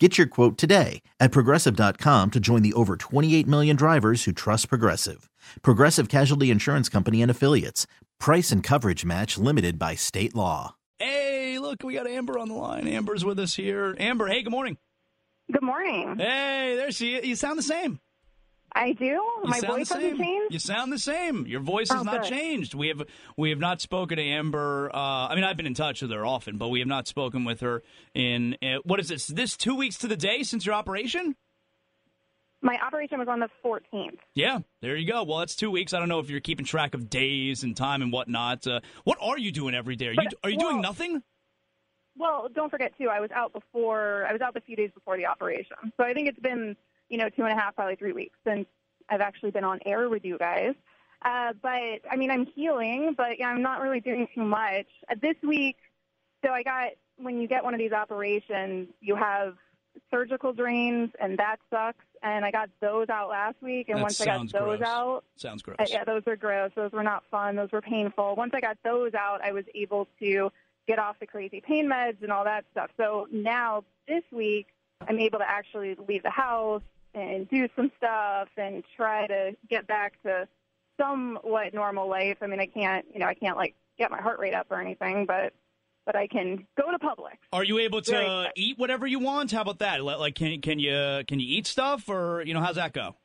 [0.00, 4.68] Get your quote today at progressive.com to join the over 28 million drivers who trust
[4.68, 5.30] Progressive.
[5.62, 7.86] Progressive Casualty Insurance Company and Affiliates.
[8.18, 10.74] Price and coverage match limited by state law.
[10.98, 12.88] Hey, look, we got Amber on the line.
[12.88, 13.94] Amber's with us here.
[14.00, 14.78] Amber, hey, good morning.
[15.52, 16.18] Good morning.
[16.18, 17.26] Hey, there she is.
[17.26, 18.00] You sound the same.
[18.76, 19.04] I do.
[19.04, 20.02] You My voice the same.
[20.02, 20.52] hasn't changed.
[20.52, 21.46] You sound the same.
[21.46, 22.30] Your voice has Oh, not good.
[22.30, 22.74] changed.
[22.74, 23.02] We have
[23.36, 24.90] we have not spoken to Amber.
[24.92, 27.44] Uh, I mean, I've been in touch with her often, but we have not spoken
[27.44, 27.82] with her
[28.14, 29.26] in uh, what is this?
[29.28, 31.36] This two weeks to the day since your operation?
[32.62, 34.16] My operation was on the 14th.
[34.34, 35.22] Yeah, there you go.
[35.22, 35.92] Well, that's two weeks.
[35.92, 38.66] I don't know if you're keeping track of days and time and whatnot.
[38.66, 40.06] Uh, what are you doing every day?
[40.08, 41.22] Are you are you doing nothing?
[42.16, 43.08] Well, don't forget too.
[43.08, 44.24] I was out before.
[44.28, 45.76] I was out the few days before the operation.
[45.96, 46.74] So I think it's been
[47.08, 48.66] you know two and a half, probably three weeks since
[49.08, 50.74] I've actually been on air with you guys.
[51.24, 55.14] Uh, but I mean, I'm healing, but yeah, I'm not really doing too much uh,
[55.20, 55.76] this week.
[56.44, 59.54] So I got when you get one of these operations, you have
[60.10, 62.04] surgical drains, and that sucks.
[62.22, 64.80] And I got those out last week, and That once I got those gross.
[64.82, 65.76] out, Sounds gross.
[65.78, 66.72] Uh, yeah, those are gross.
[66.74, 67.56] Those were not fun.
[67.56, 68.34] Those were painful.
[68.36, 70.50] Once I got those out, I was able to
[70.86, 72.90] get off the crazy pain meds and all that stuff.
[72.96, 74.68] So now this week,
[75.06, 76.82] I'm able to actually leave the house
[77.14, 80.48] and do some stuff and try to get back to
[80.98, 82.38] somewhat normal life.
[82.40, 84.80] I mean, I can't, you know, I can't like get my heart rate up or
[84.80, 85.52] anything, but
[86.06, 87.38] but I can go to Publix.
[87.52, 89.52] Are you able to eat whatever you want?
[89.52, 90.04] How about that?
[90.04, 93.16] Like, can can you can you eat stuff, or you know, how's that go?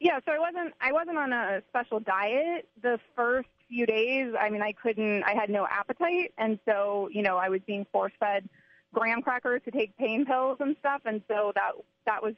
[0.00, 4.32] Yeah, so I wasn't I wasn't on a special diet the first few days.
[4.38, 7.86] I mean, I couldn't I had no appetite and so, you know, I was being
[7.92, 8.48] force-fed
[8.92, 11.72] graham crackers to take pain pills and stuff and so that
[12.06, 12.34] that was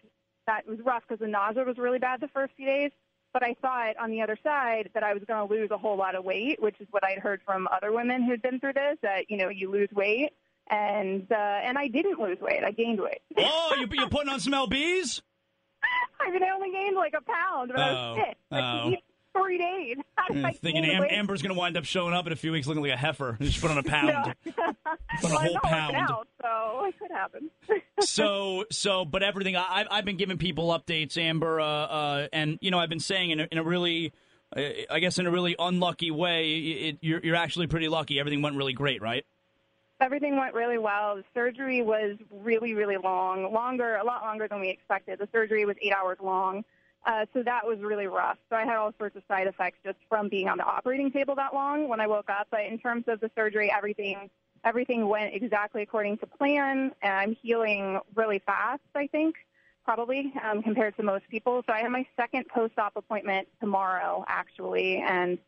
[0.46, 2.90] that was rough because the nausea was really bad the first few days.
[3.32, 5.96] But I thought on the other side that I was going to lose a whole
[5.96, 8.98] lot of weight, which is what I'd heard from other women who'd been through this
[9.02, 10.32] that you know you lose weight,
[10.68, 12.62] and uh, and I didn't lose weight.
[12.62, 13.22] I gained weight.
[13.38, 15.22] Oh, you you're putting on some lbs?
[16.20, 18.36] I mean, I only gained like a pound, but I Oh, was sick.
[18.50, 18.88] Like, oh.
[18.88, 19.04] you eat
[19.36, 19.96] three days.
[20.18, 22.66] I I'm thinking Am- Amber's going to wind up showing up in a few weeks
[22.66, 23.36] looking like a heifer.
[23.40, 24.34] Just put on a pound.
[25.20, 25.94] Put a whole pound.
[25.96, 27.50] out, so it could happen.
[28.00, 32.58] so so but everything I, I've- I've been giving people updates amber uh, uh, and
[32.62, 34.12] you know i've been saying in a, in a really
[34.56, 38.40] uh, i guess in a really unlucky way it, you're, you're actually pretty lucky everything
[38.42, 39.24] went really great right
[40.00, 41.14] Everything went really well.
[41.14, 45.20] The surgery was really, really long, longer, a lot longer than we expected.
[45.20, 46.64] The surgery was eight hours long.
[47.04, 48.38] Uh, so that was really rough.
[48.48, 51.34] So I had all sorts of side effects just from being on the operating table
[51.34, 52.46] that long when I woke up.
[52.50, 54.30] But in terms of the surgery, everything
[54.64, 58.82] everything went exactly according to plan, and I'm healing really fast.
[58.94, 59.34] I think
[59.84, 61.62] probably um, compared to most people.
[61.66, 65.38] So I have my second post-op appointment tomorrow, actually, and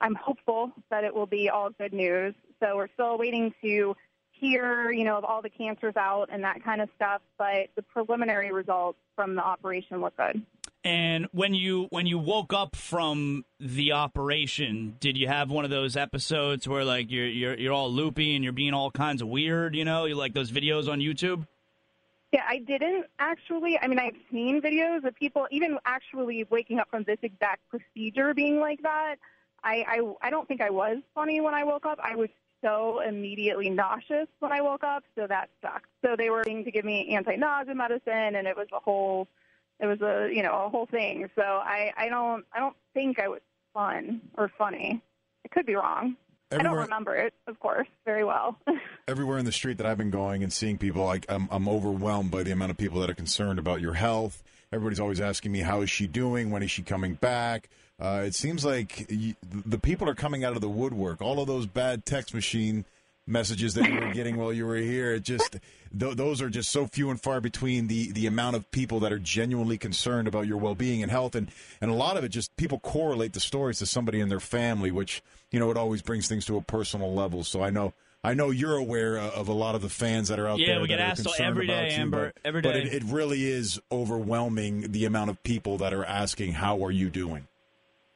[0.00, 2.34] I'm hopeful that it will be all good news.
[2.60, 3.96] So we're still waiting to
[4.30, 7.20] hear, you know, of all the cancers out and that kind of stuff.
[7.36, 10.42] But the preliminary results from the operation look good.
[10.84, 15.70] And when you when you woke up from the operation did you have one of
[15.70, 19.28] those episodes where like you're you're, you're all loopy and you're being all kinds of
[19.28, 21.46] weird you know you like those videos on youtube
[22.32, 23.76] Yeah, I didn't actually.
[23.82, 28.32] I mean, I've seen videos of people even actually waking up from this exact procedure
[28.34, 29.16] being like that.
[29.64, 31.98] I, I, I don't think I was funny when I woke up.
[32.02, 32.28] I was
[32.62, 35.86] so immediately nauseous when I woke up, so that sucked.
[36.02, 39.26] So they were going to give me anti-nausea medicine, and it was a whole,
[39.80, 41.28] it was a you know a whole thing.
[41.34, 43.40] So I, I don't, I don't think I was
[43.74, 45.02] fun or funny.
[45.44, 46.16] I could be wrong.
[46.52, 48.58] I don't remember it, of course, very well.
[49.08, 52.32] everywhere in the street that I've been going and seeing people, like I'm, I'm overwhelmed
[52.32, 54.42] by the amount of people that are concerned about your health.
[54.72, 56.50] Everybody's always asking me, "How is she doing?
[56.50, 57.68] When is she coming back?"
[58.00, 61.22] Uh, it seems like y the people are coming out of the woodwork.
[61.22, 62.84] All of those bad text machine
[63.30, 65.56] messages that you were getting while you were here, it just
[65.98, 67.86] th- those are just so few and far between.
[67.86, 71.34] The the amount of people that are genuinely concerned about your well being and health,
[71.34, 71.50] and
[71.80, 74.90] and a lot of it just people correlate the stories to somebody in their family,
[74.90, 77.44] which you know it always brings things to a personal level.
[77.44, 77.92] So I know.
[78.22, 80.66] I know you're aware uh, of a lot of the fans that are out Yeah,
[80.66, 80.74] there.
[80.74, 82.76] Yeah, we get that are asked concerned every day, about you, Amber, but, every But
[82.76, 87.08] it, it really is overwhelming the amount of people that are asking, "How are you
[87.08, 87.46] doing?"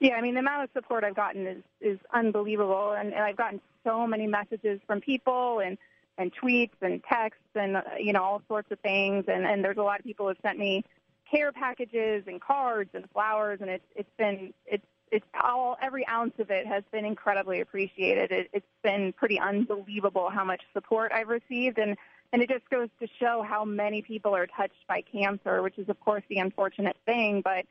[0.00, 3.36] Yeah, I mean the amount of support I've gotten is is unbelievable, and, and I've
[3.36, 5.78] gotten so many messages from people and
[6.16, 9.76] and tweets and texts and uh, you know all sorts of things, and and there's
[9.76, 10.84] a lot of people have sent me
[11.30, 16.34] care packages and cards and flowers, and it's it's been it's it's all every ounce
[16.38, 18.32] of it has been incredibly appreciated.
[18.32, 21.96] It, it's been pretty unbelievable how much support I've received, and
[22.32, 25.88] and it just goes to show how many people are touched by cancer, which is
[25.88, 27.64] of course the unfortunate thing, but.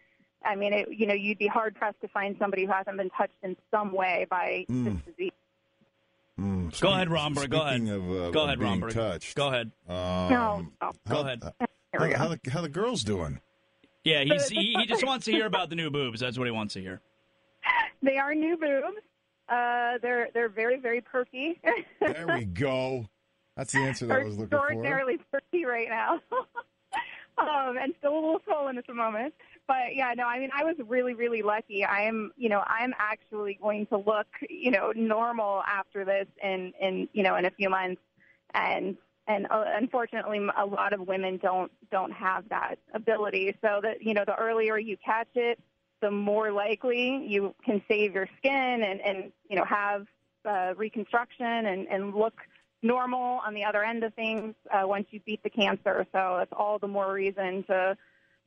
[0.45, 3.09] I mean, it, you know, you'd be hard pressed to find somebody who hasn't been
[3.11, 5.31] touched in some way by this disease.
[6.81, 7.49] Go ahead, Romberg.
[7.49, 7.75] Go ahead.
[7.81, 8.93] Speaking Of, uh, Go ahead, being Romberg.
[8.93, 9.35] touched.
[9.35, 9.71] Go ahead.
[9.87, 10.91] Um, No, no.
[11.07, 11.43] Go how- ahead.
[11.59, 11.67] Here
[12.11, 13.39] How, how, the, how the girls doing?
[14.03, 16.19] Yeah, he's, he he just wants to hear about the new boobs.
[16.19, 16.99] That's what he wants to hear.
[18.01, 18.97] They are new boobs.
[19.47, 21.61] Uh, they're they're very very perky.
[22.01, 23.05] There we go.
[23.55, 24.65] That's the answer that I was looking for.
[24.65, 26.19] extraordinarily perky right now,
[27.37, 29.33] um, and still a little swollen at the moment.
[29.67, 31.85] But yeah, no, I mean, I was really really lucky.
[31.85, 36.73] I am, you know, I'm actually going to look, you know, normal after this in
[36.81, 38.01] in you know in a few months,
[38.53, 43.55] and and uh, unfortunately, a lot of women don't don't have that ability.
[43.61, 45.59] So that you know, the earlier you catch it,
[46.01, 50.05] the more likely you can save your skin and and you know have
[50.45, 52.35] uh, reconstruction and and look
[52.81, 56.05] normal on the other end of things uh, once you beat the cancer.
[56.11, 57.95] So that's all the more reason to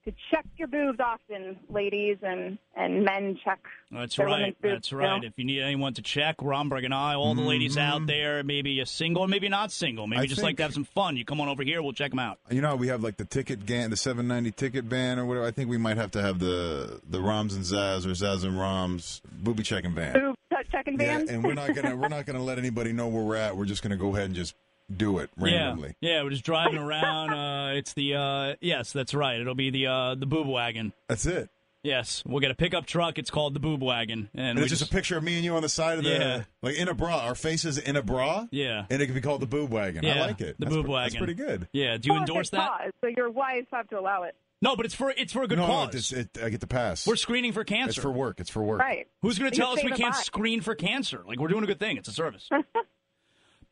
[0.07, 3.59] to check your boobs often, ladies, and and men check.
[3.91, 4.39] That's their right.
[4.39, 5.21] women's boobs, That's you right.
[5.23, 5.27] know?
[5.27, 7.81] If you need anyone to check, Romberg and I, all the ladies Mhm.
[7.83, 10.73] out there, maybe you're single or maybe not single, maybe I just like to have
[10.75, 12.39] some fun, you come on over here, we'll check them out.
[12.51, 15.27] You know, how we have like the ticket ban, the seven ninety ticket ban or
[15.27, 15.47] whatever.
[15.47, 18.55] I think we might have to have the the Roms and Zaz or Zaz and
[18.55, 20.13] Roms booby checking ban.
[20.15, 20.37] Boob
[20.71, 23.57] checking Yeah, and we're not gonna we're not gonna let anybody know where we're at.
[23.57, 24.55] We're just gonna go ahead and just
[24.95, 25.95] do it randomly.
[26.01, 27.33] Yeah, yeah, we're just driving around.
[27.33, 29.41] uh, it's the uh, yes, that's right.
[29.41, 30.93] It'll be the uh, the boob wagon.
[31.09, 31.51] That's it.
[31.83, 33.17] Yes, we'll get a pickup truck.
[33.17, 35.55] It's called the boob wagon, and, And it's just a picture of me and you
[35.55, 36.43] on the side of the Yeah.
[36.61, 37.19] like in a bra.
[37.21, 38.47] Our faces in a bra.
[38.51, 38.87] Yeah.
[38.91, 40.05] And it can be called the boob wagon.
[40.05, 40.57] I like it.
[40.59, 41.69] the That's boob pre- That's pretty good.
[41.73, 41.97] yeah.
[41.97, 42.69] Do you Oh, endorse okay, that?
[42.71, 42.93] pause.
[43.03, 45.59] So your wives have to allow it, No, but it's for it's for a good
[45.59, 45.95] no, cause.
[45.95, 47.07] it's, it, I get the pass.
[47.07, 47.91] we're screening for cancer.
[47.91, 48.41] it's for work.
[48.41, 48.81] It's for work.
[48.81, 49.07] right?
[49.23, 50.25] Who's going to tell us we can't buck.
[50.25, 51.23] screen for cancer?
[51.25, 51.99] Like we're doing a good thing.
[51.99, 52.49] It's a service.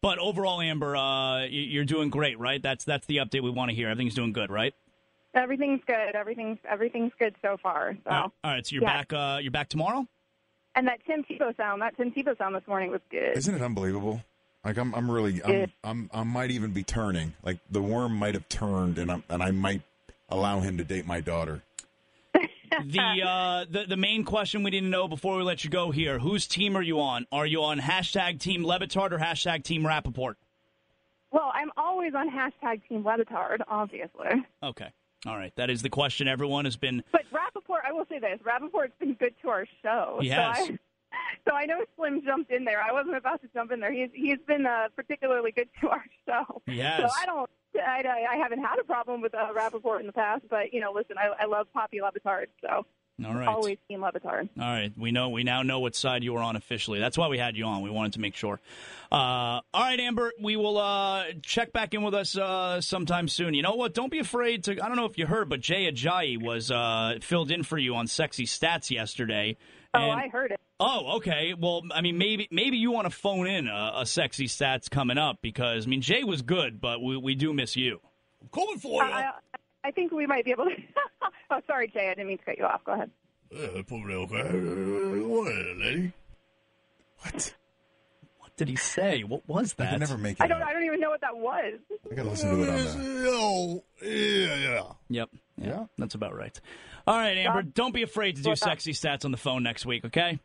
[0.05, 2.63] but overall, Amber, uh, you're doing great, right?
[2.63, 3.89] That's that's the update we want to hear.
[3.89, 4.75] Everything's doing good, right?
[5.35, 6.15] Everything's good.
[6.15, 7.97] Everything's everything's good so far.
[8.05, 8.11] So.
[8.11, 8.99] All right, all right, so you're Yeah.
[8.99, 9.13] back.
[9.15, 10.07] Uh, you're back tomorrow.
[10.75, 13.35] And that Tim Tebow sound, that Tim Tebow sound this morning was good.
[13.35, 14.23] Isn't it unbelievable?
[14.63, 17.33] Like I'm, I'm really, I'm, I'm, I might even be turning.
[17.43, 19.81] Like the worm might have turned, and I'm, and I might
[20.29, 21.63] allow him to date my daughter.
[22.85, 25.91] The uh, the the main question we need to know before we let you go
[25.91, 27.27] here: Whose team are you on?
[27.33, 30.37] Are you on hashtag Team Le Batard or hashtag Team Rapoport?
[31.31, 34.45] Well, I'm always on hashtag Team Le Batard, obviously.
[34.63, 34.91] Okay,
[35.27, 35.53] all right.
[35.57, 37.03] That is the question everyone has been.
[37.11, 40.19] But Rapoport, I will say this: Rapoport's been good to our show.
[40.21, 40.59] He so has.
[40.59, 40.79] I,
[41.47, 42.83] so I know Slim jumped in there.
[42.83, 43.93] I wasn't about to jump in there.
[43.93, 46.63] He's he's been uh, particularly good to our show.
[46.67, 47.13] Has.
[47.13, 47.51] So I don't.
[47.77, 50.81] I, I I haven't had a problem with uh, Rapoport in the past, but you
[50.81, 52.87] know, listen, I, I love Papi Le Batard, so
[53.25, 53.47] All right.
[53.47, 54.49] always Team Le Batard.
[54.59, 56.99] All right, we know we now know what side you were on officially.
[56.99, 57.83] That's why we had you on.
[57.83, 58.61] We wanted to make sure.
[59.13, 63.55] Uh, all right, Amber, we will uh, check back in with us uh, sometime soon.
[63.55, 63.95] You know what?
[63.95, 64.73] Don't be afraid to.
[64.73, 67.95] I don't know if you heard, but Jay Ajayi was uh, filled in for you
[67.95, 69.57] on Sexy Stats yesterday.
[69.95, 70.61] Oh, I heard it.
[70.81, 71.55] Oh, okay.
[71.57, 75.19] Well, I mean, maybe maybe you want to phone in a, a Sexy Stats coming
[75.19, 78.01] up because I mean Jay was good, but we we do miss you.
[78.43, 79.11] I'm coming for you.
[79.13, 79.31] I, I,
[79.85, 80.71] I think we might be able to.
[81.51, 82.07] oh, sorry, Jay.
[82.11, 82.83] I didn't mean to cut you off.
[82.85, 83.11] Go ahead.
[87.21, 87.55] What?
[88.39, 89.23] what did he say?
[89.23, 89.91] What was I that?
[89.91, 90.43] can never make it.
[90.43, 90.63] I don't.
[90.63, 90.69] out.
[90.69, 91.75] I don't even know what that was.
[92.11, 93.83] I gotta listen to it on the.
[94.03, 94.11] Yep.
[94.11, 94.83] Yeah, yeah.
[95.11, 95.29] Yep.
[95.59, 95.87] Yeah.
[95.99, 96.59] That's about right.
[97.07, 97.75] All right, Amber, Stop.
[97.75, 98.71] don't be afraid to do What's up?
[98.71, 100.41] sexy stats on the phone next week, okay?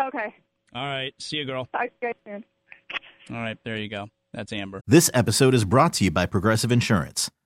[0.00, 0.34] Okay.
[0.74, 1.12] All right.
[1.18, 1.66] See you, girl.
[1.66, 3.36] Talk to you guys soon.
[3.36, 3.58] All right.
[3.64, 4.06] There you go.
[4.32, 4.80] That's Amber.
[4.86, 7.30] This episode is brought to you by Progressive Insurance.